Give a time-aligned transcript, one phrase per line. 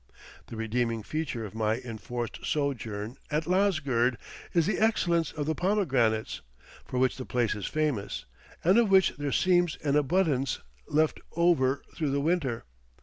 [0.47, 4.17] The redeeming feature of my enforced sojourn at Lasgird
[4.51, 6.41] is the excellence of the pomegranates,
[6.83, 8.25] for which the place is famous,
[8.63, 12.65] and of which there seems an abundance left over through the winter.